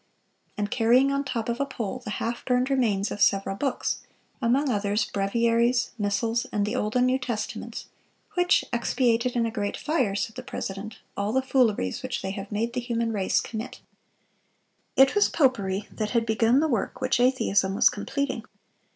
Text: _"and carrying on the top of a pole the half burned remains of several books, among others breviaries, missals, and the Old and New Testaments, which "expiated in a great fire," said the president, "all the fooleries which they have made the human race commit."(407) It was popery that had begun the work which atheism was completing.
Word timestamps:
_"and 0.57 0.71
carrying 0.71 1.11
on 1.11 1.19
the 1.19 1.25
top 1.29 1.47
of 1.47 1.59
a 1.59 1.65
pole 1.67 2.01
the 2.03 2.09
half 2.17 2.43
burned 2.43 2.71
remains 2.71 3.11
of 3.11 3.21
several 3.21 3.55
books, 3.55 4.01
among 4.41 4.67
others 4.67 5.05
breviaries, 5.05 5.91
missals, 5.99 6.47
and 6.51 6.65
the 6.65 6.75
Old 6.75 6.95
and 6.95 7.05
New 7.05 7.19
Testaments, 7.19 7.85
which 8.33 8.65
"expiated 8.73 9.35
in 9.35 9.45
a 9.45 9.51
great 9.51 9.77
fire," 9.77 10.15
said 10.15 10.35
the 10.35 10.41
president, 10.41 10.97
"all 11.15 11.31
the 11.31 11.43
fooleries 11.43 12.01
which 12.01 12.23
they 12.23 12.31
have 12.31 12.51
made 12.51 12.73
the 12.73 12.79
human 12.81 13.13
race 13.13 13.39
commit."(407) 13.41 13.81
It 15.03 15.13
was 15.13 15.29
popery 15.29 15.87
that 15.91 16.09
had 16.09 16.25
begun 16.25 16.61
the 16.61 16.67
work 16.67 16.99
which 16.99 17.19
atheism 17.19 17.75
was 17.75 17.91
completing. 17.91 18.43